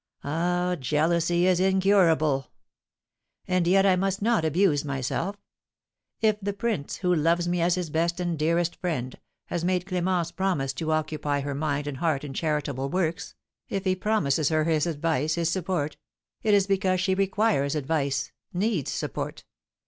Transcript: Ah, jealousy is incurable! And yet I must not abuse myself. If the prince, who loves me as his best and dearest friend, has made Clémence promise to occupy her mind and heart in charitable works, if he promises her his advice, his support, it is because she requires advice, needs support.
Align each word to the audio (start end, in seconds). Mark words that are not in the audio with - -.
Ah, 0.23 0.75
jealousy 0.79 1.45
is 1.45 1.59
incurable! 1.59 2.47
And 3.47 3.67
yet 3.67 3.85
I 3.85 3.95
must 3.95 4.19
not 4.19 4.43
abuse 4.43 4.83
myself. 4.83 5.35
If 6.21 6.37
the 6.41 6.53
prince, 6.53 6.95
who 6.95 7.13
loves 7.13 7.47
me 7.47 7.61
as 7.61 7.75
his 7.75 7.91
best 7.91 8.19
and 8.19 8.35
dearest 8.35 8.75
friend, 8.77 9.15
has 9.45 9.63
made 9.63 9.85
Clémence 9.85 10.35
promise 10.35 10.73
to 10.73 10.91
occupy 10.91 11.41
her 11.41 11.53
mind 11.53 11.85
and 11.85 11.97
heart 11.97 12.23
in 12.23 12.33
charitable 12.33 12.89
works, 12.89 13.35
if 13.69 13.83
he 13.83 13.95
promises 13.95 14.49
her 14.49 14.63
his 14.63 14.87
advice, 14.87 15.35
his 15.35 15.51
support, 15.51 15.97
it 16.41 16.55
is 16.55 16.65
because 16.65 16.99
she 16.99 17.13
requires 17.13 17.75
advice, 17.75 18.31
needs 18.51 18.89
support. 18.89 19.43